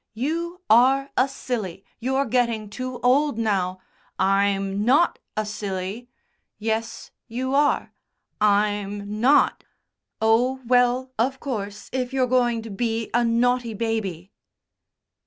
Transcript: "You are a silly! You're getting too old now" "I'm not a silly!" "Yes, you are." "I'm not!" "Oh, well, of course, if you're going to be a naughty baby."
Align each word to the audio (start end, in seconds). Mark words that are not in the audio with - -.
"You 0.15 0.63
are 0.67 1.11
a 1.15 1.27
silly! 1.27 1.85
You're 1.99 2.25
getting 2.25 2.71
too 2.71 2.99
old 3.01 3.37
now" 3.37 3.77
"I'm 4.17 4.83
not 4.83 5.19
a 5.37 5.45
silly!" 5.45 6.09
"Yes, 6.57 7.11
you 7.27 7.53
are." 7.53 7.93
"I'm 8.41 9.19
not!" 9.21 9.63
"Oh, 10.19 10.59
well, 10.65 11.11
of 11.19 11.39
course, 11.39 11.87
if 11.93 12.13
you're 12.13 12.25
going 12.25 12.63
to 12.63 12.71
be 12.71 13.11
a 13.13 13.23
naughty 13.23 13.75
baby." 13.75 14.31